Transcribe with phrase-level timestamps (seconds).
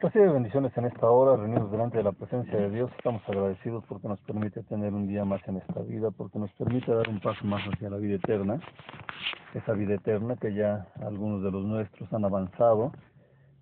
[0.00, 2.90] Recibe bendiciones en esta hora, reunidos delante de la presencia de Dios.
[2.96, 6.90] Estamos agradecidos porque nos permite tener un día más en esta vida, porque nos permite
[6.90, 8.58] dar un paso más hacia la vida eterna.
[9.52, 12.92] Esa vida eterna que ya algunos de los nuestros han avanzado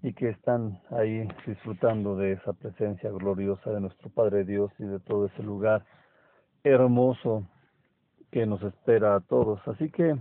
[0.00, 5.00] y que están ahí disfrutando de esa presencia gloriosa de nuestro Padre Dios y de
[5.00, 5.84] todo ese lugar
[6.62, 7.48] hermoso
[8.30, 9.58] que nos espera a todos.
[9.66, 10.16] Así que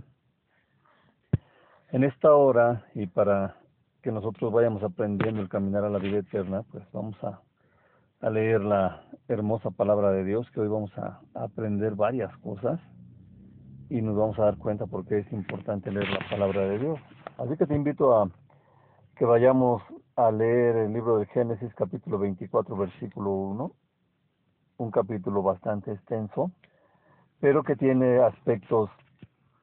[1.92, 3.54] en esta hora y para
[4.02, 7.40] que nosotros vayamos aprendiendo el caminar a la vida eterna, pues vamos a,
[8.30, 12.80] leer la hermosa palabra de Dios, que hoy vamos a, aprender varias cosas
[13.90, 16.98] y nos vamos a dar cuenta por qué es importante leer la palabra de Dios.
[17.38, 18.28] Así que te invito a
[19.16, 19.82] que vayamos
[20.16, 23.72] a leer el libro de Génesis capítulo 24 versículo 1,
[24.78, 26.50] un capítulo bastante extenso,
[27.40, 28.90] pero que tiene aspectos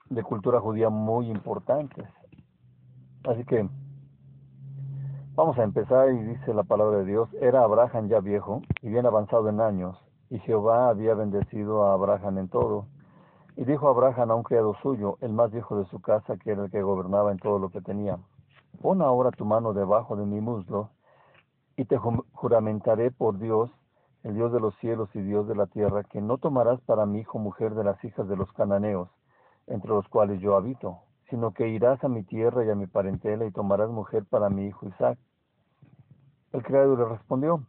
[0.09, 2.05] de cultura judía muy importantes.
[3.25, 3.67] Así que
[5.35, 9.05] Vamos a empezar y dice la palabra de Dios, era Abraham ya viejo y bien
[9.05, 12.85] avanzado en años, y Jehová había bendecido a Abraham en todo.
[13.57, 16.63] Y dijo Abraham a un criado suyo, el más viejo de su casa, que era
[16.63, 18.17] el que gobernaba en todo lo que tenía,
[18.81, 20.91] pon ahora tu mano debajo de mi muslo,
[21.75, 23.69] y te juramentaré por Dios,
[24.23, 27.19] el Dios de los cielos y Dios de la tierra, que no tomarás para mi
[27.19, 29.09] hijo mujer de las hijas de los cananeos,
[29.67, 30.99] entre los cuales yo habito,
[31.29, 34.67] sino que irás a mi tierra y a mi parentela y tomarás mujer para mi
[34.67, 35.17] hijo Isaac.
[36.53, 37.63] El criado le respondió,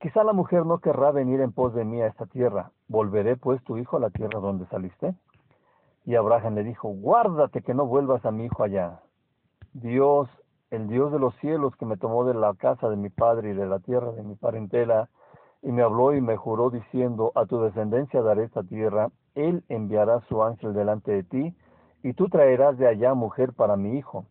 [0.00, 3.62] quizá la mujer no querrá venir en pos de mí a esta tierra, volveré pues
[3.64, 5.14] tu hijo a la tierra donde saliste.
[6.04, 9.00] Y Abraham le dijo, guárdate que no vuelvas a mi hijo allá.
[9.72, 10.28] Dios,
[10.70, 13.54] el Dios de los cielos que me tomó de la casa de mi padre y
[13.54, 15.08] de la tierra de mi parentela,
[15.62, 20.20] y me habló y me juró diciendo, a tu descendencia daré esta tierra, él enviará
[20.28, 21.56] su ángel delante de ti,
[22.06, 24.26] y tú traerás de allá mujer para mi hijo.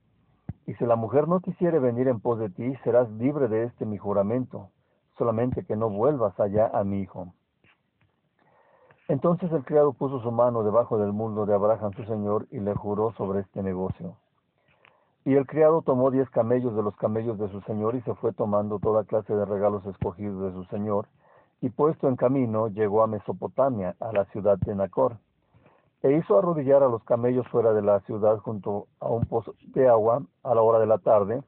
[0.65, 3.85] Y si la mujer no quisiere venir en pos de ti, serás libre de este
[3.85, 4.69] mi juramento,
[5.17, 7.33] solamente que no vuelvas allá a mi hijo.
[9.09, 12.73] Entonces el criado puso su mano debajo del mundo de Abraham su señor y le
[12.75, 14.15] juró sobre este negocio.
[15.25, 18.31] Y el criado tomó diez camellos de los camellos de su señor y se fue
[18.31, 21.09] tomando toda clase de regalos escogidos de su señor,
[21.59, 25.17] y puesto en camino llegó a Mesopotamia, a la ciudad de Nacor
[26.05, 29.89] e hizo arrodillar a los camellos fuera de la ciudad junto a un pozo de
[29.89, 31.42] agua a la hora de la tarde,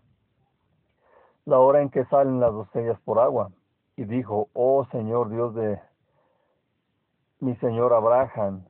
[1.45, 3.51] la hora en que salen las doncellas por agua,
[3.95, 5.79] y dijo, oh Señor Dios de
[7.39, 8.63] mi Señor Abraham,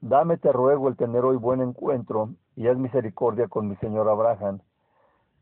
[0.00, 4.60] dame te ruego el tener hoy buen encuentro, y haz misericordia con mi Señor Abraham.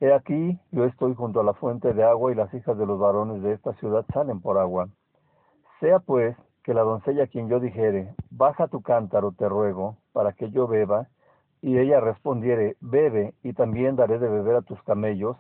[0.01, 2.99] He aquí, yo estoy junto a la fuente de agua, y las hijas de los
[2.99, 4.89] varones de esta ciudad salen por agua.
[5.81, 10.33] Sea pues que la doncella a quien yo dijere, baja tu cántaro, te ruego, para
[10.33, 11.09] que yo beba,
[11.61, 15.37] y ella respondiere, bebe, y también daré de beber a tus camellos,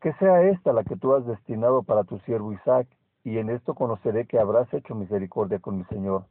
[0.00, 2.88] que sea esta la que tú has destinado para tu siervo Isaac,
[3.24, 6.24] y en esto conoceré que habrás hecho misericordia con mi Señor.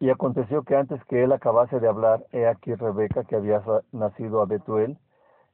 [0.00, 4.42] Y aconteció que antes que él acabase de hablar, he aquí Rebeca, que había nacido
[4.42, 4.98] a Betuel,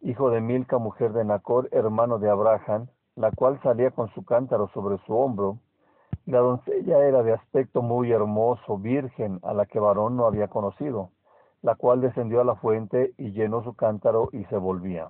[0.01, 4.69] hijo de Milca, mujer de Nacor, hermano de Abraham, la cual salía con su cántaro
[4.73, 5.59] sobre su hombro,
[6.31, 11.11] la doncella era de aspecto muy hermoso, virgen, a la que varón no había conocido,
[11.63, 15.09] la cual descendió a la fuente y llenó su cántaro y se volvía.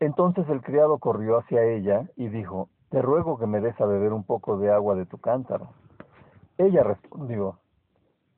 [0.00, 4.12] Entonces el criado corrió hacia ella y dijo, Te ruego que me des a beber
[4.12, 5.68] un poco de agua de tu cántaro.
[6.58, 7.58] Ella respondió,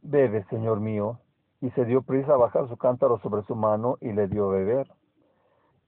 [0.03, 1.21] Bebe, señor mío,
[1.61, 4.53] y se dio prisa a bajar su cántaro sobre su mano y le dio a
[4.53, 4.89] beber.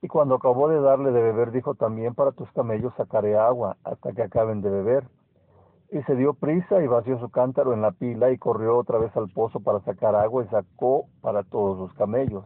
[0.01, 4.13] Y cuando acabó de darle de beber, dijo también, para tus camellos sacaré agua hasta
[4.13, 5.07] que acaben de beber.
[5.89, 9.15] Y se dio prisa y vació su cántaro en la pila y corrió otra vez
[9.15, 12.45] al pozo para sacar agua y sacó para todos sus camellos.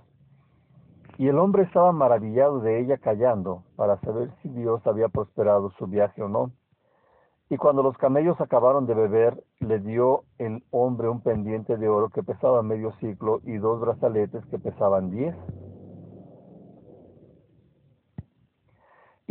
[1.18, 5.88] Y el hombre estaba maravillado de ella callando, para saber si Dios había prosperado su
[5.88, 6.52] viaje o no.
[7.50, 12.10] Y cuando los camellos acabaron de beber, le dio el hombre un pendiente de oro
[12.10, 15.36] que pesaba medio ciclo y dos brazaletes que pesaban diez.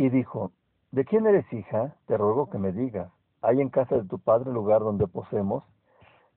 [0.01, 0.51] Y dijo,
[0.89, 1.95] ¿de quién eres hija?
[2.07, 3.11] Te ruego que me digas.
[3.43, 5.63] ¿Hay en casa de tu padre lugar donde posemos?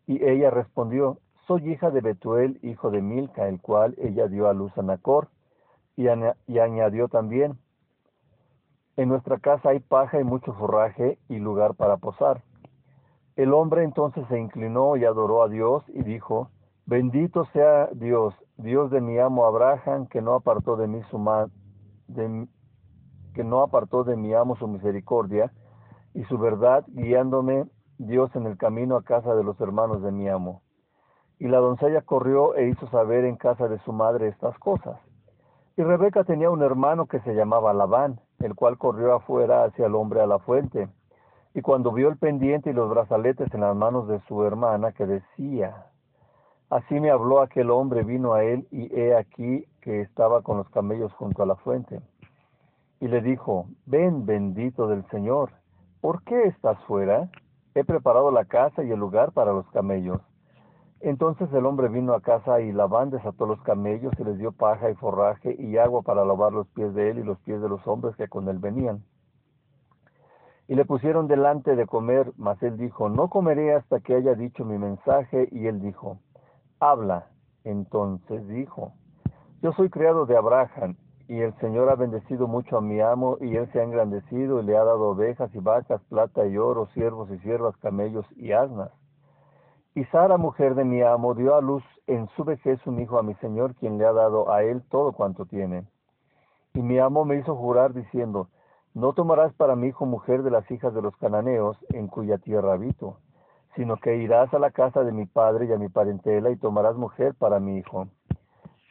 [0.06, 1.16] Y ella respondió,
[1.46, 5.28] soy hija de Betuel, hijo de Milca, el cual ella dio a luz a Nacor.
[5.96, 7.56] Y, añadió también,
[8.98, 12.42] en nuestra casa hay paja y mucho forraje y lugar para posar.
[13.34, 16.50] El hombre entonces se inclinó y adoró a Dios y dijo,
[16.84, 21.50] Bendito sea Dios, Dios de mi amo Abraham, que no apartó de mí su, mano
[22.08, 22.46] de,
[23.34, 25.52] que no apartó de mi amo su misericordia
[26.14, 27.66] y su verdad, guiándome
[27.98, 30.62] Dios en el camino a casa de los hermanos de mi amo.
[31.38, 34.98] Y la doncella corrió e hizo saber en casa de su madre estas cosas.
[35.76, 39.94] Y Rebeca tenía un hermano que se llamaba Labán, el cual corrió afuera hacia el
[39.96, 40.88] hombre a la fuente.
[41.52, 45.06] Y cuando vio el pendiente y los brazaletes en las manos de su hermana, que
[45.06, 45.86] decía,
[46.70, 50.68] Así me habló aquel hombre, vino a él, y he aquí que estaba con los
[50.70, 52.00] camellos junto a la fuente.
[53.04, 55.50] Y le dijo, Ven, bendito del Señor,
[56.00, 57.28] ¿por qué estás fuera?
[57.74, 60.22] He preparado la casa y el lugar para los camellos.
[61.00, 64.88] Entonces el hombre vino a casa y Labán desató los camellos y les dio paja
[64.88, 67.86] y forraje y agua para lavar los pies de él y los pies de los
[67.86, 69.04] hombres que con él venían.
[70.66, 74.64] Y le pusieron delante de comer, mas él dijo, no comeré hasta que haya dicho
[74.64, 75.50] mi mensaje.
[75.52, 76.20] Y él dijo,
[76.80, 77.26] habla.
[77.64, 78.94] Entonces dijo,
[79.60, 80.96] yo soy criado de Abraham,
[81.28, 84.64] y el Señor ha bendecido mucho a mi amo, y él se ha engrandecido y
[84.64, 88.90] le ha dado ovejas y vacas, plata y oro, siervos y siervas, camellos y asnas.
[89.94, 93.22] Y Sara, mujer de mi amo, dio a luz en su vejez un hijo a
[93.22, 95.84] mi Señor, quien le ha dado a él todo cuanto tiene.
[96.74, 98.48] Y mi amo me hizo jurar diciendo,
[98.92, 102.74] no tomarás para mi hijo mujer de las hijas de los cananeos, en cuya tierra
[102.74, 103.18] habito,
[103.76, 106.96] sino que irás a la casa de mi padre y a mi parentela y tomarás
[106.96, 108.08] mujer para mi hijo.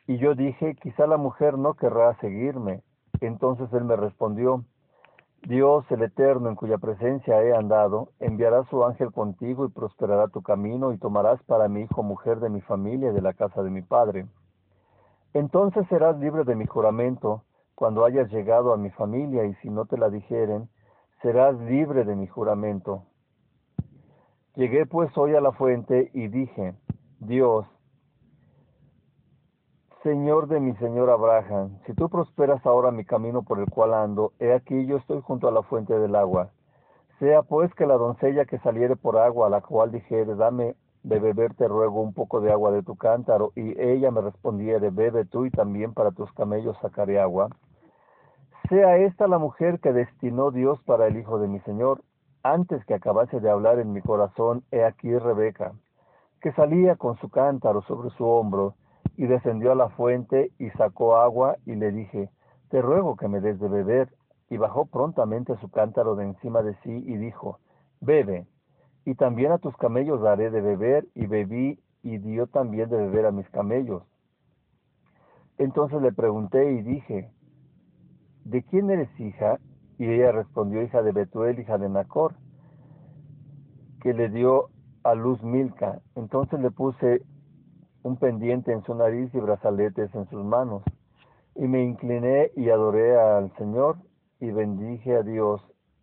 [0.07, 2.81] Y yo dije, quizá la mujer no querrá seguirme.
[3.21, 4.65] Entonces él me respondió,
[5.47, 10.41] Dios el Eterno, en cuya presencia he andado, enviará su ángel contigo y prosperará tu
[10.41, 13.69] camino y tomarás para mi hijo mujer de mi familia y de la casa de
[13.69, 14.25] mi padre.
[15.33, 17.43] Entonces serás libre de mi juramento
[17.75, 20.69] cuando hayas llegado a mi familia y si no te la dijeren,
[21.21, 23.03] serás libre de mi juramento.
[24.55, 26.75] Llegué pues hoy a la fuente y dije,
[27.19, 27.65] Dios,
[30.03, 34.33] Señor de mi Señor Abraham, si tú prosperas ahora mi camino por el cual ando,
[34.37, 36.49] he aquí yo estoy junto a la fuente del agua.
[37.19, 41.19] Sea pues que la doncella que saliere por agua, a la cual dijere, dame de
[41.19, 45.23] beber te ruego un poco de agua de tu cántaro, y ella me respondiere, bebe
[45.23, 47.47] tú y también para tus camellos sacaré agua.
[48.67, 52.01] Sea esta la mujer que destinó Dios para el hijo de mi Señor,
[52.43, 55.71] antes que acabase de hablar en mi corazón, he aquí Rebeca,
[56.41, 58.75] que salía con su cántaro sobre su hombro,
[59.17, 62.29] y descendió a la fuente y sacó agua y le dije,
[62.69, 64.09] te ruego que me des de beber.
[64.49, 67.59] Y bajó prontamente su cántaro de encima de sí y dijo,
[68.01, 68.45] bebe,
[69.05, 73.25] y también a tus camellos daré de beber, y bebí y dio también de beber
[73.25, 74.03] a mis camellos.
[75.57, 77.31] Entonces le pregunté y dije,
[78.43, 79.59] ¿de quién eres hija?
[79.97, 82.35] Y ella respondió, hija de Betuel, hija de Nacor,
[84.01, 84.69] que le dio
[85.03, 86.01] a luz Milca.
[86.15, 87.21] Entonces le puse
[88.03, 90.83] un pendiente en su nariz y brazaletes en sus manos.
[91.55, 93.97] Y me incliné y adoré al Señor
[94.39, 95.61] y bendije a Dios,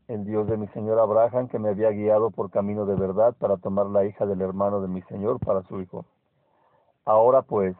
[0.08, 3.58] el Dios de mi Señor Abraham, que me había guiado por camino de verdad para
[3.58, 6.06] tomar la hija del hermano de mi Señor para su hijo.
[7.04, 7.76] Ahora pues,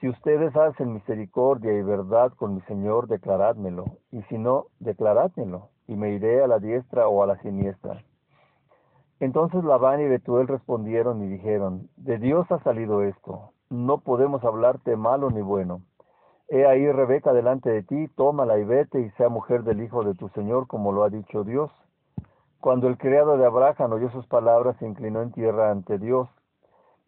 [0.00, 5.96] si ustedes hacen misericordia y verdad con mi Señor, declarádmelo, y si no, declarádmelo, y
[5.96, 8.04] me iré a la diestra o a la siniestra.
[9.20, 14.96] Entonces Labán y Betuel respondieron y dijeron, de Dios ha salido esto, no podemos hablarte
[14.96, 15.82] malo ni bueno.
[16.48, 20.14] He ahí Rebeca delante de ti, tómala y vete y sea mujer del hijo de
[20.14, 21.70] tu Señor, como lo ha dicho Dios.
[22.60, 26.28] Cuando el criado de Abraham oyó sus palabras, se inclinó en tierra ante Dios.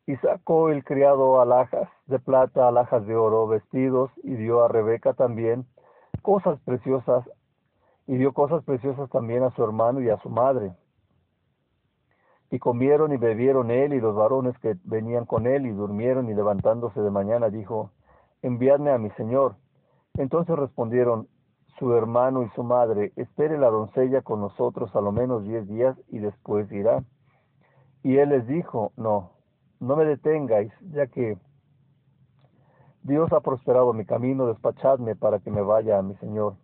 [0.07, 5.15] Y sacó el criado alhajas de plata, alhajas de oro, vestidos, y dio a Rebeca
[5.15, 5.65] también
[6.23, 7.25] cosas preciosas,
[8.07, 10.73] y dio cosas preciosas también a su hermano y a su madre.
[12.51, 16.35] Y comieron y bebieron él y los varones que venían con él y durmieron y
[16.35, 17.91] levantándose de mañana dijo,
[18.43, 19.57] enviadme a mi señor.
[20.15, 21.29] Entonces respondieron
[21.79, 25.97] su hermano y su madre, espere la doncella con nosotros a lo menos diez días
[26.09, 27.03] y después irá.
[28.03, 29.31] Y él les dijo, no,
[29.79, 31.39] no me detengáis, ya que
[33.03, 36.55] Dios ha prosperado mi camino, despachadme para que me vaya a mi señor.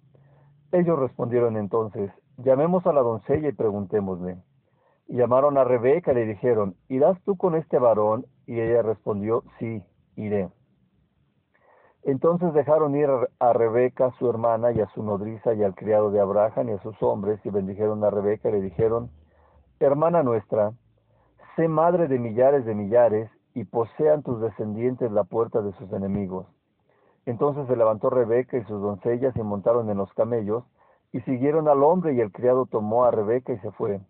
[0.71, 4.37] Ellos respondieron entonces, llamemos a la doncella y preguntémosle.
[5.09, 8.27] Llamaron a Rebeca y le dijeron, ¿irás tú con este varón?
[8.47, 9.83] Y ella respondió, sí,
[10.17, 10.49] iré.
[12.03, 13.09] Entonces dejaron ir
[13.41, 16.83] a Rebeca, su hermana, y a su nodriza, y al criado de Abraham, y a
[16.83, 19.11] sus hombres, y bendijeron a Rebeca y le dijeron,
[19.81, 20.73] Hermana nuestra,
[21.57, 26.47] sé madre de millares de millares, y posean tus descendientes la puerta de sus enemigos.
[27.27, 30.63] Entonces se levantó Rebeca y sus doncellas y montaron en los camellos,
[31.11, 34.01] y siguieron al hombre, y el criado tomó a Rebeca y se fue.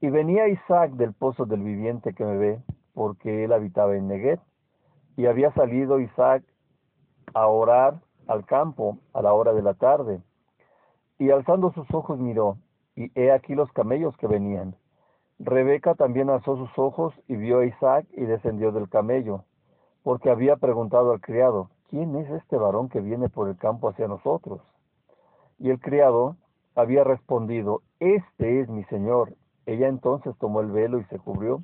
[0.00, 2.62] Y venía Isaac del pozo del viviente que me ve,
[2.94, 4.40] porque él habitaba en Neguet,
[5.16, 6.42] y había salido Isaac
[7.34, 10.20] a orar al campo a la hora de la tarde.
[11.18, 12.58] Y alzando sus ojos miró,
[12.94, 14.76] y he aquí los camellos que venían.
[15.38, 19.44] Rebeca también alzó sus ojos y vio a Isaac y descendió del camello,
[20.02, 24.08] porque había preguntado al criado, ¿quién es este varón que viene por el campo hacia
[24.08, 24.60] nosotros?
[25.58, 26.36] Y el criado
[26.74, 29.34] había respondido, Este es mi señor.
[29.66, 31.60] Ella entonces tomó el velo y se cubrió.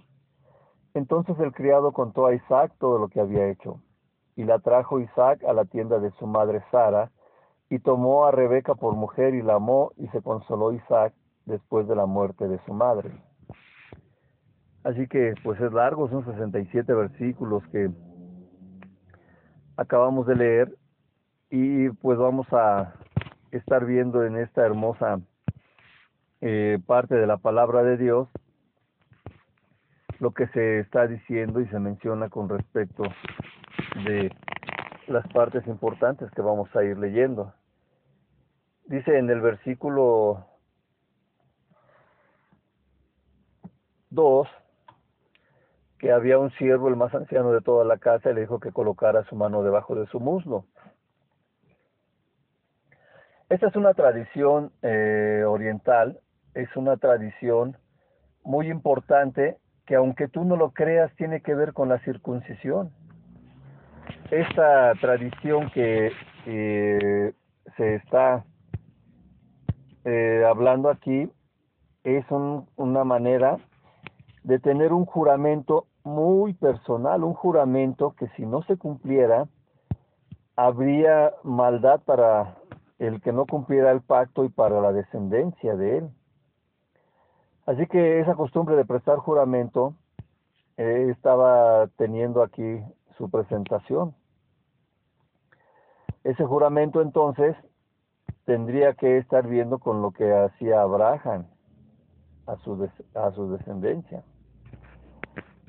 [0.93, 3.81] Entonces el criado contó a Isaac todo lo que había hecho.
[4.35, 7.11] Y la trajo Isaac a la tienda de su madre Sara,
[7.71, 11.15] y tomó a Rebeca por mujer y la amó, y se consoló Isaac
[11.47, 13.11] después de la muerte de su madre.
[14.85, 17.89] Así que, pues es largo, son 67 versículos que
[19.77, 20.77] acabamos de leer,
[21.51, 22.95] y pues vamos a
[23.53, 25.21] estar viendo en esta hermosa
[26.43, 28.29] eh, parte de la palabra de Dios
[30.19, 33.05] lo que se está diciendo y se menciona con respecto
[34.05, 34.31] de
[35.07, 37.55] las partes importantes que vamos a ir leyendo.
[38.87, 40.47] Dice en el versículo
[44.11, 44.49] 2
[45.99, 48.73] que había un siervo, el más anciano de toda la casa, y le dijo que
[48.73, 50.67] colocara su mano debajo de su muslo.
[53.49, 56.21] Esta es una tradición eh, oriental,
[56.55, 57.77] es una tradición
[58.45, 59.57] muy importante
[59.87, 62.91] que aunque tú no lo creas, tiene que ver con la circuncisión.
[64.31, 66.13] Esta tradición que
[67.77, 68.45] se está
[70.05, 71.31] eh, hablando aquí
[72.05, 72.25] es
[72.77, 73.59] una manera
[74.43, 79.47] de tener un juramento muy personal, un juramento que si no se cumpliera,
[80.57, 82.57] habría maldad para
[82.99, 86.11] el que no cumpliera el pacto y para la descendencia de él.
[87.67, 89.95] Así que esa costumbre de prestar juramento
[90.77, 92.81] eh, estaba teniendo aquí
[93.17, 94.15] su presentación.
[96.25, 97.57] Ese juramento entonces
[98.45, 101.47] tendría que estar viendo con lo que hacía Abraham
[102.47, 104.25] a su, a su descendencia.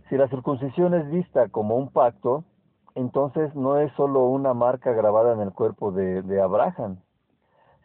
[0.10, 2.44] Si la circuncisión es vista como un pacto,
[2.96, 6.98] entonces no es solo una marca grabada en el cuerpo de, de Abraham,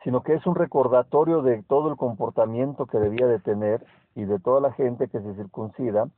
[0.05, 4.39] sino que es un recordatorio de todo el comportamiento que debía de tener y de
[4.39, 6.09] toda la gente que se circuncida,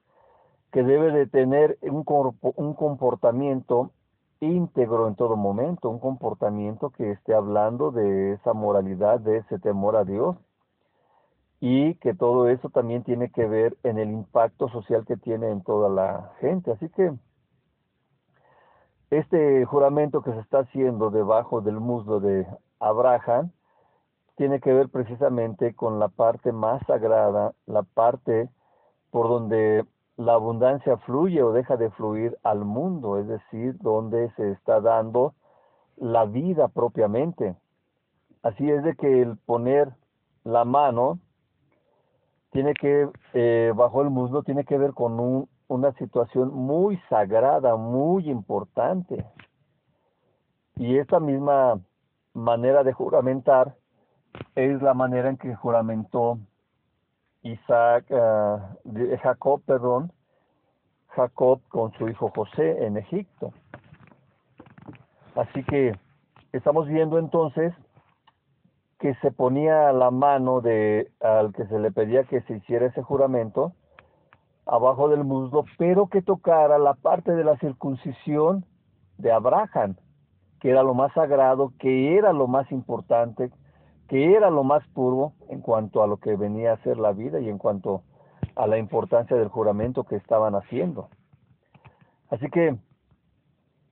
[0.70, 2.04] que debe de tener un,
[2.56, 3.90] un comportamiento
[4.40, 9.96] íntegro en todo momento, un comportamiento que esté hablando de esa moralidad, de ese temor
[9.96, 10.36] a Dios,
[11.60, 15.62] y que todo eso también tiene que ver en el impacto social que tiene en
[15.62, 16.72] toda la gente.
[16.72, 17.12] Así que
[19.10, 22.46] este juramento que se está haciendo debajo del muslo de
[22.78, 23.50] Abraham
[24.40, 28.48] tiene que ver precisamente con la parte más sagrada, la parte
[29.10, 29.84] por donde
[30.16, 35.34] la abundancia fluye o deja de fluir al mundo, es decir, donde se está dando
[35.98, 37.54] la vida propiamente.
[38.42, 39.92] Así es de que el poner
[40.44, 41.18] la mano
[42.50, 48.30] tiene que, eh, bajo el muslo, tiene que ver con una situación muy sagrada, muy
[48.30, 49.26] importante.
[50.76, 51.78] Y esta misma
[52.32, 53.76] manera de juramentar
[54.54, 56.38] es la manera en que juramentó
[57.42, 60.12] Isaac, uh, Jacob, perdón,
[61.08, 63.52] Jacob con su hijo José en Egipto.
[65.34, 65.96] Así que
[66.52, 67.72] estamos viendo entonces
[68.98, 73.02] que se ponía la mano de al que se le pedía que se hiciera ese
[73.02, 73.72] juramento
[74.66, 78.64] abajo del muslo, pero que tocara la parte de la circuncisión
[79.18, 79.96] de Abraham,
[80.60, 83.50] que era lo más sagrado, que era lo más importante,
[84.10, 87.38] que era lo más puro en cuanto a lo que venía a ser la vida
[87.38, 88.02] y en cuanto
[88.56, 91.08] a la importancia del juramento que estaban haciendo.
[92.28, 92.76] Así que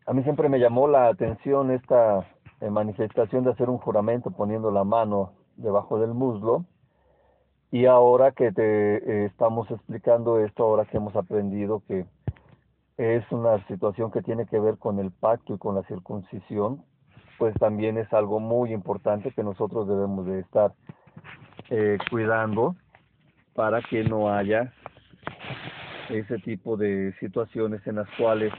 [0.06, 2.26] a mí siempre me llamó la atención esta
[2.60, 6.64] eh, manifestación de hacer un juramento poniendo la mano debajo del muslo.
[7.70, 12.06] Y ahora que te eh, estamos explicando esto, ahora que hemos aprendido que
[12.96, 16.82] es una situación que tiene que ver con el pacto y con la circuncisión,
[17.38, 20.73] pues también es algo muy importante que nosotros debemos de estar
[21.71, 22.75] eh, cuidando
[23.54, 24.73] para que no haya
[26.11, 28.52] ese tipo de situaciones en las cuales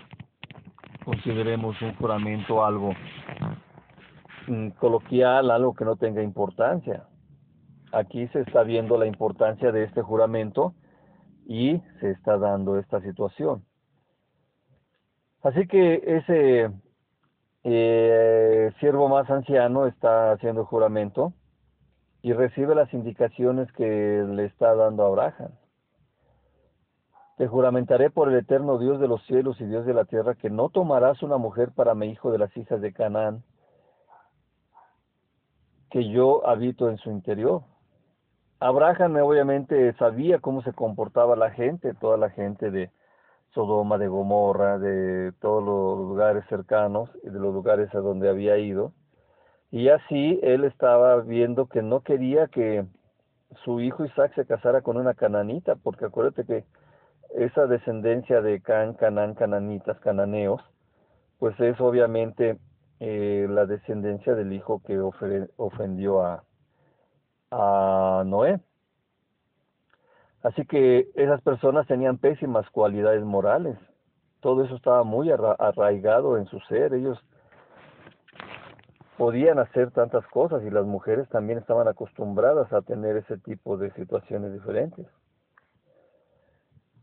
[1.03, 2.93] consideremos un juramento algo
[4.47, 7.05] mm, coloquial, algo que no tenga importancia.
[7.91, 10.75] Aquí se está viendo la importancia de este juramento
[11.47, 13.65] y se está dando esta situación.
[15.41, 16.69] Así que ese
[17.63, 21.33] eh, siervo más anciano está haciendo juramento
[22.21, 25.51] y recibe las indicaciones que le está dando Abraham.
[27.37, 30.49] Te juramentaré por el eterno Dios de los cielos y Dios de la tierra que
[30.49, 33.43] no tomarás una mujer para mi hijo de las hijas de Canaán,
[35.89, 37.61] que yo habito en su interior.
[38.59, 42.91] Abraham obviamente sabía cómo se comportaba la gente, toda la gente de,
[43.53, 48.57] Sodoma, de Gomorra, de todos los lugares cercanos y de los lugares a donde había
[48.57, 48.93] ido.
[49.71, 52.85] Y así él estaba viendo que no quería que
[53.63, 56.65] su hijo Isaac se casara con una cananita, porque acuérdate que
[57.35, 60.61] esa descendencia de Can, Canán, cananitas, cananeos,
[61.37, 62.57] pues es obviamente
[62.99, 66.43] eh, la descendencia del hijo que ofendió a,
[67.51, 68.59] a Noé.
[70.43, 73.77] Así que esas personas tenían pésimas cualidades morales.
[74.39, 76.93] Todo eso estaba muy arraigado en su ser.
[76.93, 77.19] Ellos
[79.17, 83.91] podían hacer tantas cosas y las mujeres también estaban acostumbradas a tener ese tipo de
[83.91, 85.05] situaciones diferentes.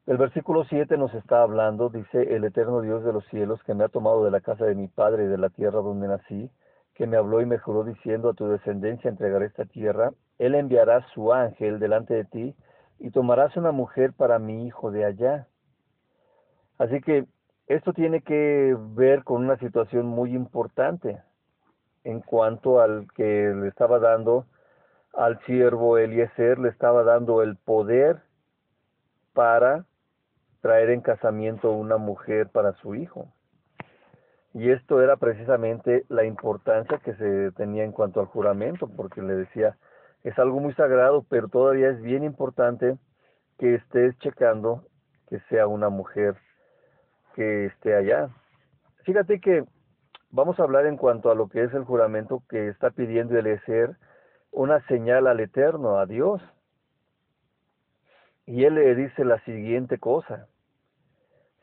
[0.06, 3.84] El versículo 7 nos está hablando, dice, el eterno Dios de los cielos, que me
[3.84, 6.48] ha tomado de la casa de mi padre y de la tierra donde nací,
[6.94, 11.04] que me habló y me juró diciendo, a tu descendencia entregaré esta tierra, él enviará
[11.12, 12.54] su ángel delante de ti,
[12.98, 15.48] y tomarás una mujer para mi hijo de allá.
[16.78, 17.26] Así que
[17.66, 21.20] esto tiene que ver con una situación muy importante
[22.04, 24.46] en cuanto al que le estaba dando
[25.12, 28.20] al siervo Eliezer, le estaba dando el poder
[29.32, 29.84] para
[30.60, 33.28] traer en casamiento una mujer para su hijo.
[34.54, 39.34] Y esto era precisamente la importancia que se tenía en cuanto al juramento, porque le
[39.34, 39.76] decía,
[40.28, 42.96] es algo muy sagrado, pero todavía es bien importante
[43.58, 44.84] que estés checando
[45.28, 46.36] que sea una mujer
[47.34, 48.28] que esté allá.
[49.04, 49.64] Fíjate que
[50.36, 53.58] Vamos a hablar en cuanto a lo que es el juramento que está pidiendo el
[53.64, 53.96] ser
[54.50, 56.42] una señal al Eterno, a Dios.
[58.44, 60.46] Y él le dice la siguiente cosa.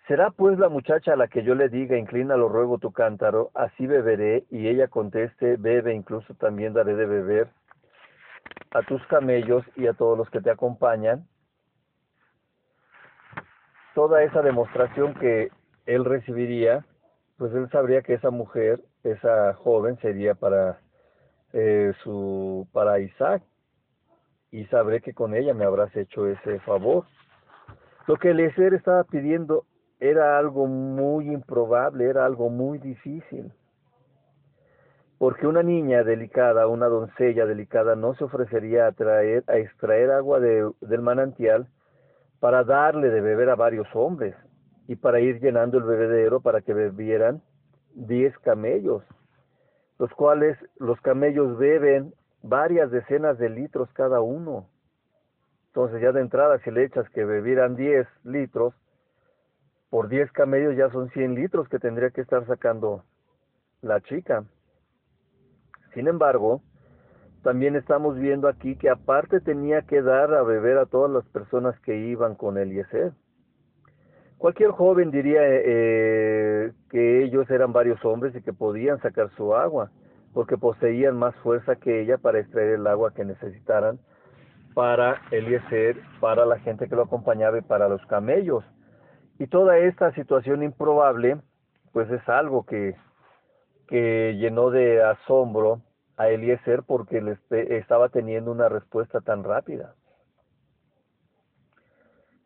[0.07, 3.51] ¿Será pues la muchacha a la que yo le diga, inclina lo ruego tu cántaro,
[3.53, 4.45] así beberé?
[4.49, 7.49] Y ella conteste, bebe, incluso también daré de beber
[8.71, 11.27] a tus camellos y a todos los que te acompañan.
[13.95, 15.51] Toda esa demostración que
[15.85, 16.85] él recibiría
[17.37, 20.79] pues él sabría que esa mujer, esa joven sería para
[21.51, 23.43] eh, su para Isaac
[24.51, 27.05] y sabré que con ella me habrás hecho ese favor.
[28.07, 29.65] Lo que Eliezer estaba pidiendo
[29.99, 33.51] era algo muy improbable, era algo muy difícil.
[35.23, 40.41] Porque una niña delicada, una doncella delicada, no se ofrecería a, traer, a extraer agua
[40.41, 41.65] de, del manantial
[42.41, 44.35] para darle de beber a varios hombres
[44.85, 47.41] y para ir llenando el bebedero para que bebieran
[47.93, 49.01] diez camellos,
[49.97, 54.67] los cuales los camellos beben varias decenas de litros cada uno.
[55.67, 58.73] Entonces ya de entrada si le echas que bebieran diez litros,
[59.89, 63.05] por diez camellos ya son cien litros que tendría que estar sacando
[63.81, 64.43] la chica.
[65.93, 66.61] Sin embargo,
[67.43, 71.77] también estamos viendo aquí que aparte tenía que dar a beber a todas las personas
[71.81, 73.11] que iban con Eliezer.
[74.37, 79.91] Cualquier joven diría eh, que ellos eran varios hombres y que podían sacar su agua,
[80.33, 83.99] porque poseían más fuerza que ella para extraer el agua que necesitaran
[84.73, 88.63] para Eliezer, para la gente que lo acompañaba y para los camellos.
[89.39, 91.37] Y toda esta situación improbable,
[91.91, 92.95] pues es algo que,
[93.87, 95.81] que llenó de asombro
[96.17, 97.37] a Eliezer porque le
[97.77, 99.95] estaba teniendo una respuesta tan rápida.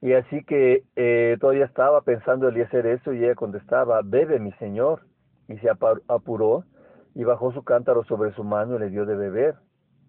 [0.02, 5.02] Y así que eh, todavía estaba pensando Eliezer eso y ella contestaba, bebe mi señor.
[5.47, 6.65] Y se apuró
[7.15, 9.56] y bajó su cántaro sobre su mano y le dio de beber.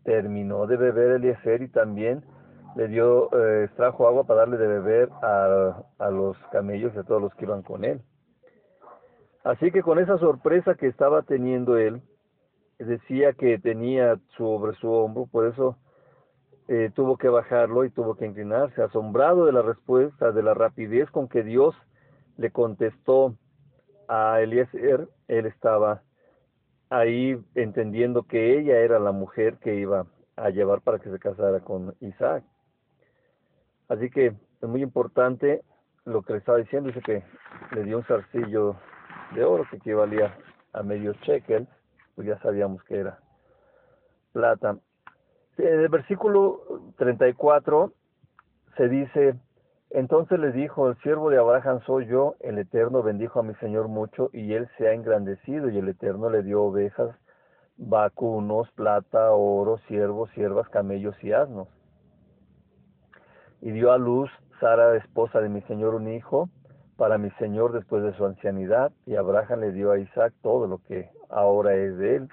[0.04, 2.24] Terminó de beber Eliezer y también
[2.76, 7.04] le dio, eh, extrajo agua para darle de beber a, a los camellos y a
[7.04, 8.02] todos los que iban con él.
[9.48, 12.02] Así que con esa sorpresa que estaba teniendo él,
[12.78, 15.78] decía que tenía sobre su hombro, por eso
[16.68, 21.10] eh, tuvo que bajarlo y tuvo que inclinarse, asombrado de la respuesta, de la rapidez
[21.10, 21.74] con que Dios
[22.36, 23.36] le contestó
[24.06, 26.02] a Eliezer, él estaba
[26.90, 30.04] ahí entendiendo que ella era la mujer que iba
[30.36, 32.44] a llevar para que se casara con Isaac.
[33.88, 34.26] Así que
[34.60, 35.62] es muy importante
[36.04, 37.22] lo que le estaba diciendo, dice que
[37.74, 38.76] le dio un zarcillo
[39.34, 40.34] de oro que equivalía
[40.72, 41.66] a medio shekel,
[42.14, 43.18] pues ya sabíamos que era
[44.32, 44.78] plata.
[45.58, 46.60] En el versículo
[46.98, 47.92] 34
[48.76, 49.34] se dice,
[49.90, 53.88] entonces les dijo, el siervo de Abraham soy yo, el Eterno bendijo a mi Señor
[53.88, 57.16] mucho y él se ha engrandecido y el Eterno le dio ovejas,
[57.76, 61.68] vacunos, plata, oro, siervos, siervas, camellos y asnos.
[63.60, 66.48] Y dio a luz Sara, esposa de mi Señor, un hijo
[66.98, 70.78] para mi Señor después de su ancianidad y Abraham le dio a Isaac todo lo
[70.78, 72.28] que ahora es de él.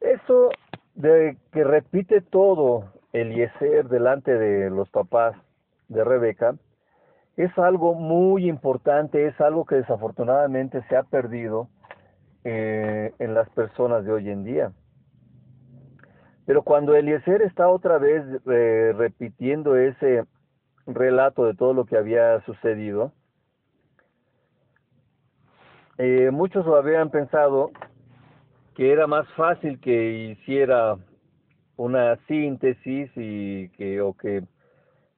[0.00, 0.48] Eso
[0.94, 5.36] de que repite todo Eliezer delante de los papás
[5.88, 6.56] de Rebeca,
[7.36, 11.68] es algo muy importante, es algo que desafortunadamente se ha perdido
[12.44, 14.72] eh, en las personas de hoy en día.
[16.46, 20.24] Pero cuando Eliezer está otra vez eh, repitiendo ese
[20.86, 23.12] relato de todo lo que había sucedido,
[25.98, 27.70] eh, muchos habían pensado
[28.74, 30.96] que era más fácil que hiciera
[31.76, 34.42] una síntesis y que o que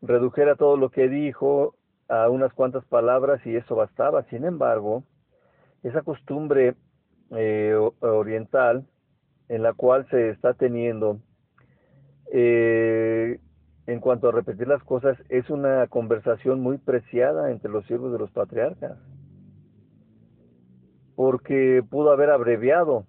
[0.02, 1.74] redujera todo lo que dijo
[2.08, 4.24] a unas cuantas palabras y eso bastaba.
[4.24, 5.02] Sin embargo,
[5.82, 6.74] esa costumbre
[7.30, 8.86] eh, oriental
[9.48, 11.18] en la cual se está teniendo
[12.32, 13.40] eh,
[13.86, 18.18] en cuanto a repetir las cosas es una conversación muy preciada entre los siervos de
[18.18, 18.98] los patriarcas
[21.16, 23.06] porque pudo haber abreviado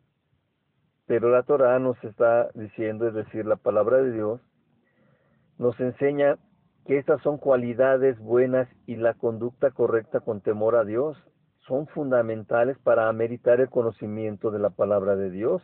[1.07, 4.41] pero la Torah nos está diciendo, es decir, la palabra de Dios,
[5.57, 6.37] nos enseña
[6.85, 11.17] que estas son cualidades buenas y la conducta correcta con temor a Dios
[11.65, 15.63] son fundamentales para ameritar el conocimiento de la palabra de Dios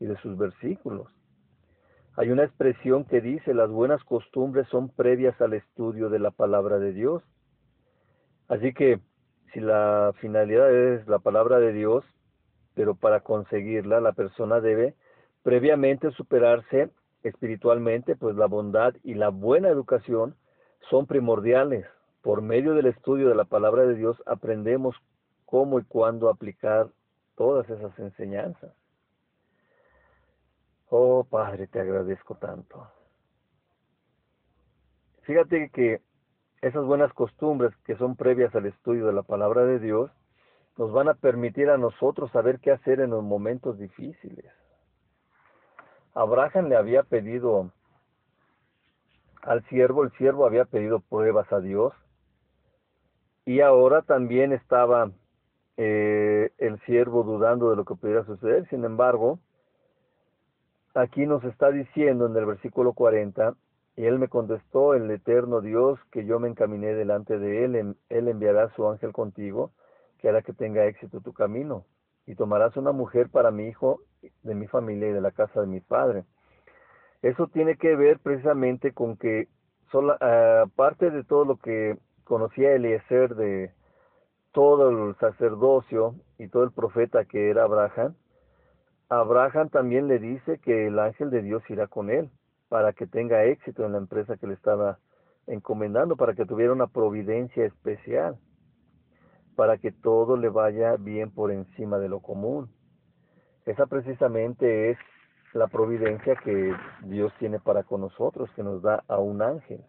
[0.00, 1.08] y de sus versículos.
[2.16, 6.78] Hay una expresión que dice, las buenas costumbres son previas al estudio de la palabra
[6.78, 7.22] de Dios.
[8.48, 9.00] Así que
[9.54, 12.04] si la finalidad es la palabra de Dios,
[12.74, 14.94] pero para conseguirla la persona debe
[15.44, 16.90] previamente superarse
[17.22, 20.34] espiritualmente, pues la bondad y la buena educación
[20.90, 21.86] son primordiales.
[22.20, 24.96] Por medio del estudio de la palabra de Dios aprendemos
[25.46, 26.88] cómo y cuándo aplicar
[27.36, 28.72] todas esas enseñanzas.
[30.88, 32.90] Oh Padre, te agradezco tanto.
[35.22, 36.00] Fíjate que
[36.64, 40.10] esas buenas costumbres que son previas al estudio de la palabra de Dios
[40.78, 44.46] nos van a permitir a nosotros saber qué hacer en los momentos difíciles.
[46.14, 47.70] Abraham le había pedido
[49.42, 51.92] al siervo, el siervo había pedido pruebas a Dios
[53.44, 55.10] y ahora también estaba
[55.76, 58.66] eh, el siervo dudando de lo que pudiera suceder.
[58.70, 59.38] Sin embargo,
[60.94, 63.54] aquí nos está diciendo en el versículo 40,
[63.96, 68.28] y él me contestó, el eterno Dios, que yo me encaminé delante de él, él
[68.28, 69.70] enviará su ángel contigo
[70.18, 71.84] que hará que tenga éxito tu camino.
[72.26, 74.00] Y tomarás una mujer para mi hijo,
[74.42, 76.24] de mi familia y de la casa de mi padre.
[77.22, 79.48] Eso tiene que ver precisamente con que,
[79.92, 80.16] sola,
[80.62, 83.72] aparte de todo lo que conocía Eliezer de
[84.52, 88.14] todo el sacerdocio y todo el profeta que era Abraham,
[89.10, 92.30] Abraham también le dice que el ángel de Dios irá con él
[92.74, 94.98] para que tenga éxito en la empresa que le estaba
[95.46, 98.36] encomendando, para que tuviera una providencia especial
[99.54, 102.68] para que todo le vaya bien por encima de lo común.
[103.64, 104.98] Esa precisamente es
[105.52, 109.84] la providencia que Dios tiene para con nosotros, que nos da a un ángel.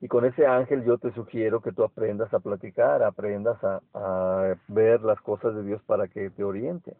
[0.00, 4.56] Y con ese ángel yo te sugiero que tú aprendas a platicar, aprendas a, a,
[4.66, 6.96] ver las cosas de Dios para que te oriente.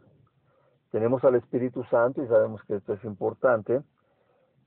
[0.92, 3.82] Tenemos al Espíritu Santo y sabemos que esto es importante.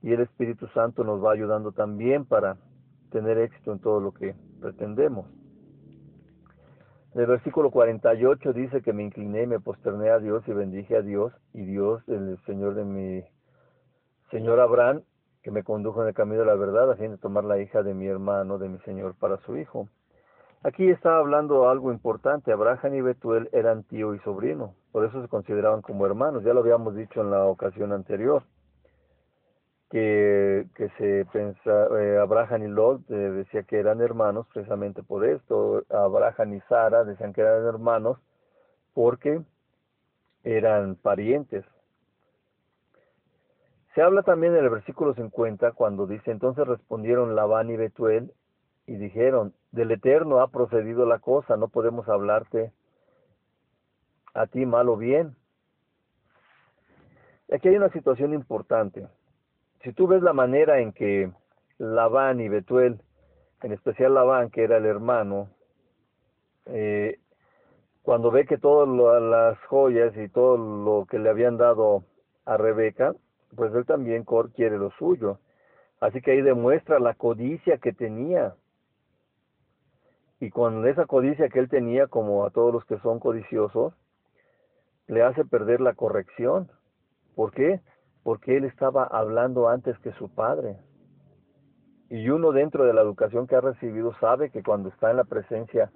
[0.02, 2.58] Y el Espíritu Santo nos va ayudando también para
[3.12, 5.26] tener éxito en todo lo que pretendemos.
[7.14, 10.96] En el versículo 48 dice que me incliné y me posterné a Dios y bendije
[10.96, 13.24] a Dios y Dios, el Señor de mi
[14.30, 15.02] Señor Abraham,
[15.42, 17.82] que me condujo en el camino de la verdad a fin de tomar la hija
[17.82, 19.90] de mi hermano, de mi Señor, para su hijo.
[20.62, 22.52] Aquí estaba hablando algo importante.
[22.52, 26.44] Abraham y Betuel eran tío y sobrino, por eso se consideraban como hermanos.
[26.44, 28.44] Ya lo habíamos dicho en la ocasión anterior
[29.90, 35.26] que, que se pensa, eh, Abraham y Lot eh, decía que eran hermanos precisamente por
[35.26, 38.20] esto, Abraham y Sara decían que eran hermanos
[38.94, 39.42] porque
[40.44, 41.66] eran parientes.
[43.96, 48.32] Se habla también en el versículo 50 cuando dice, entonces respondieron Labán y Betuel
[48.86, 52.72] y dijeron, del Eterno ha procedido la cosa, no podemos hablarte
[54.36, 55.36] a ti mal o bien.
[57.52, 59.08] Aquí hay una situación importante
[59.84, 61.32] si tú ves la manera en que
[61.78, 63.02] Labán y Betuel,
[63.64, 65.50] en especial Labán, que era el hermano,
[66.66, 67.20] eh,
[68.02, 68.88] cuando ve que todas
[69.22, 72.04] las joyas y todo lo que le habían dado
[72.46, 73.14] a Rebeca,
[73.56, 75.40] pues él también quiere lo suyo.
[76.00, 78.56] Así que ahí demuestra la codicia que tenía.
[80.40, 83.94] Y con esa codicia que él tenía, como a todos los que son codiciosos,
[85.08, 86.72] le hace perder la corrección.
[87.36, 87.82] ¿Por qué?
[88.24, 90.78] Porque él estaba hablando antes que su padre.
[92.10, 95.24] Y uno dentro de la educación que ha recibido sabe que cuando está en la
[95.24, 95.92] presencia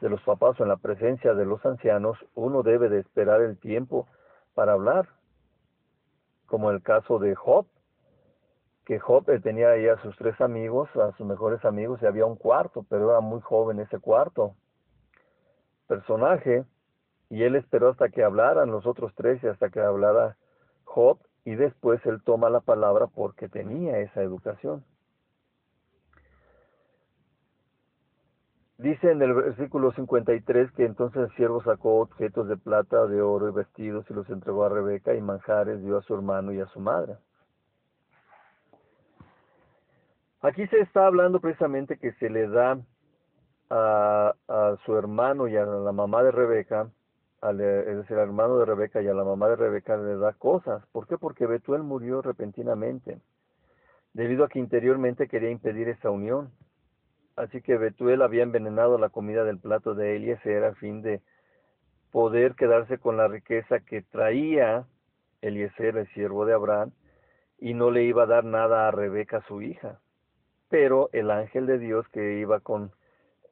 [0.00, 3.58] de los papás o en la presencia de los ancianos, uno debe de esperar el
[3.58, 4.06] tiempo
[4.54, 5.08] para hablar.
[6.46, 7.66] Como el caso de Job,
[8.86, 12.36] que Job tenía ahí a sus tres amigos, a sus mejores amigos, y había un
[12.36, 14.54] cuarto, pero era muy joven ese cuarto
[15.86, 16.64] personaje,
[17.28, 20.36] y él esperó hasta que hablaran los otros tres y hasta que hablara
[20.84, 24.84] Job y después él toma la palabra porque tenía esa educación.
[28.78, 33.48] Dice en el versículo 53 que entonces el siervo sacó objetos de plata, de oro
[33.48, 36.66] y vestidos y los entregó a Rebeca y manjares dio a su hermano y a
[36.68, 37.16] su madre.
[40.40, 42.78] Aquí se está hablando precisamente que se le da
[43.68, 46.88] a, a su hermano y a la mamá de Rebeca,
[47.40, 50.32] al, es decir, al hermano de Rebeca y a la mamá de Rebeca le da
[50.32, 50.84] cosas.
[50.92, 51.16] ¿Por qué?
[51.18, 53.20] Porque Betuel murió repentinamente,
[54.12, 56.50] debido a que interiormente quería impedir esa unión.
[57.36, 61.22] Así que Betuel había envenenado la comida del plato de Eliezer a fin de
[62.10, 64.86] poder quedarse con la riqueza que traía
[65.40, 66.92] Eliezer, el siervo de Abraham,
[67.58, 70.00] y no le iba a dar nada a Rebeca, su hija.
[70.68, 72.92] Pero el ángel de Dios que iba con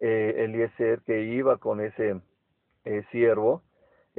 [0.01, 2.21] eh, Eliezer, que iba con ese
[2.85, 3.63] eh, siervo,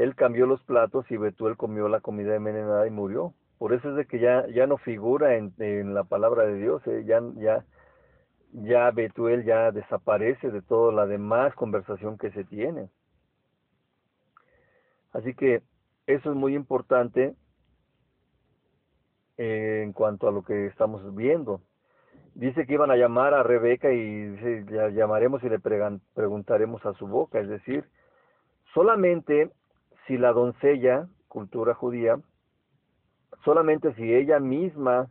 [0.01, 3.33] él cambió los platos y Betuel comió la comida envenenada y murió.
[3.57, 7.03] Por eso es de que ya, ya no figura en, la palabra de Dios, eh,
[7.05, 7.65] ya, ya
[8.51, 12.89] ya Betuel ya desaparece de toda la demás conversación que se tiene.
[15.11, 15.61] Así que
[16.07, 17.35] eso es muy importante
[19.37, 21.61] eh, en cuanto a lo que estamos viendo.
[22.35, 26.93] Dice que iban a llamar a Rebeca y dice, la llamaremos y le preguntaremos a
[26.93, 27.39] su boca.
[27.39, 27.85] Es decir,
[28.73, 29.51] solamente
[30.09, 32.19] si la doncella, cultura judía,
[33.45, 35.07] solamente si ella misma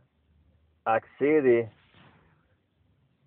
[0.83, 1.71] accede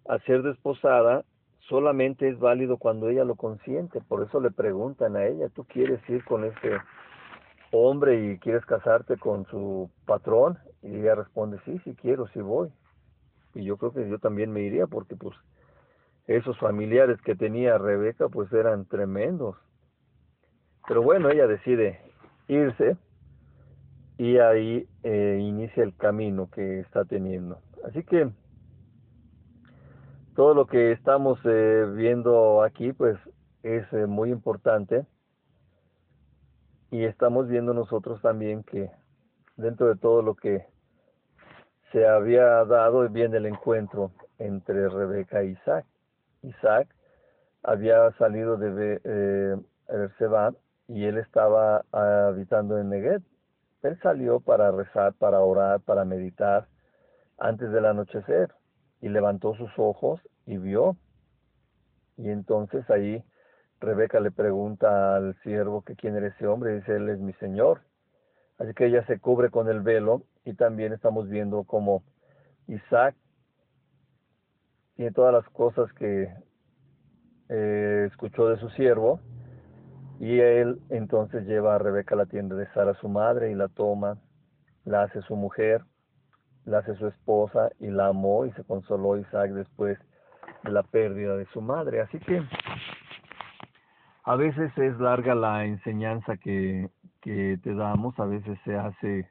[0.06, 1.24] a ser desposada
[1.60, 4.02] solamente es válido cuando ella lo consiente.
[4.02, 6.76] Por eso le preguntan a ella, ¿tú quieres ir con este
[7.70, 10.58] hombre y quieres casarte con su patrón?
[10.82, 12.70] Y ella responde, sí, sí quiero, sí voy.
[13.54, 15.34] Y yo creo que yo también me iría porque pues
[16.26, 19.56] esos familiares que tenía Rebeca pues eran tremendos.
[20.86, 22.00] Pero bueno, ella decide
[22.48, 22.96] irse
[24.18, 27.60] y ahí eh, inicia el camino que está teniendo.
[27.84, 28.30] Así que
[30.34, 33.18] todo lo que estamos eh, viendo aquí pues
[33.62, 35.06] es eh, muy importante
[36.90, 38.90] y estamos viendo nosotros también que
[39.56, 40.66] dentro de todo lo que
[41.92, 45.84] se había dado viene el encuentro entre Rebeca e Isaac.
[46.42, 46.88] Isaac
[47.62, 49.56] había salido de eh,
[50.92, 53.22] y él estaba habitando en Negev.
[53.82, 56.68] Él salió para rezar, para orar, para meditar
[57.38, 58.52] antes del anochecer
[59.00, 60.96] y levantó sus ojos y vio.
[62.18, 63.24] Y entonces ahí
[63.80, 67.32] Rebeca le pregunta al siervo que quién era ese hombre y dice, él es mi
[67.34, 67.80] señor.
[68.58, 72.04] Así que ella se cubre con el velo y también estamos viendo como
[72.68, 73.16] Isaac
[74.96, 76.32] tiene todas las cosas que
[77.48, 79.20] eh, escuchó de su siervo
[80.22, 83.68] y él entonces lleva a Rebeca a la tienda de Sara, su madre, y la
[83.68, 84.16] toma,
[84.84, 85.82] la hace su mujer
[86.64, 89.98] la hace su esposa y la amó y se consoló Isaac después
[90.62, 92.00] de la pérdida de su madre.
[92.00, 92.42] Así que
[94.24, 96.88] a veces es larga la enseñanza que,
[97.20, 99.28] que te damos, a veces se hace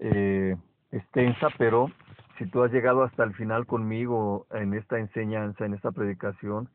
[0.00, 0.56] eh,
[0.92, 1.90] extensa, pero
[2.38, 6.68] si tú has llegado hasta el final conmigo en esta enseñanza, en esta predicación,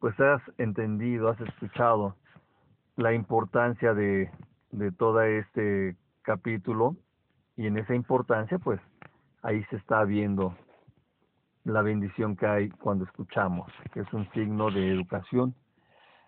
[0.00, 2.16] pues has entendido, has escuchado
[2.96, 4.30] la importancia de,
[4.70, 6.96] de todo este capítulo
[7.56, 8.80] y en esa importancia pues
[9.42, 10.54] ahí se está viendo
[11.64, 15.54] la bendición que hay cuando escuchamos, que es un signo de educación.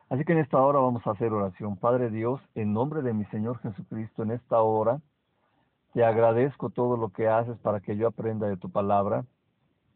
[0.09, 1.77] Así que en esta hora vamos a hacer oración.
[1.77, 5.01] Padre Dios, en nombre de mi Señor Jesucristo, en esta hora,
[5.93, 9.25] te agradezco todo lo que haces para que yo aprenda de tu palabra.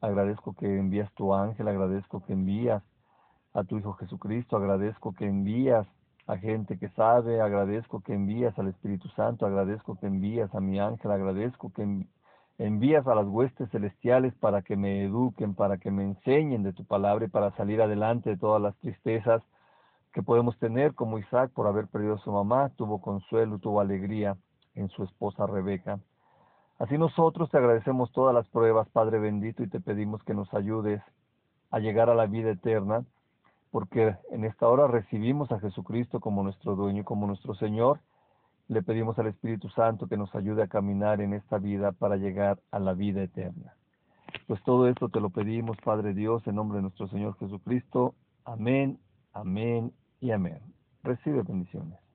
[0.01, 2.83] Agradezco que envías tu ángel, agradezco que envías
[3.53, 5.87] a tu Hijo Jesucristo, agradezco que envías
[6.29, 10.79] a gente que sabe, agradezco que envías al Espíritu Santo, agradezco que envías a mi
[10.79, 12.07] ángel, agradezco que
[12.59, 16.85] envías a las huestes celestiales para que me eduquen, para que me enseñen de tu
[16.85, 19.43] palabra y para salir adelante de todas las tristezas
[20.13, 24.37] que podemos tener, como Isaac por haber perdido a su mamá, tuvo consuelo, tuvo alegría
[24.75, 25.99] en su esposa Rebeca.
[26.79, 31.01] Así nosotros te agradecemos todas las pruebas, Padre bendito, y te pedimos que nos ayudes
[31.71, 33.05] a llegar a la vida eterna,
[33.71, 38.01] porque en esta hora recibimos a Jesucristo como nuestro dueño y como nuestro Señor,
[38.69, 42.59] le pedimos al Espíritu Santo que nos ayude a caminar en esta vida para llegar
[42.71, 43.75] a la vida eterna.
[44.47, 48.15] Pues todo esto te lo pedimos, Padre Dios, en nombre de nuestro Señor Jesucristo.
[48.45, 48.99] Amén,
[49.33, 50.61] amén y amén.
[51.03, 52.08] Recibe bendiciones.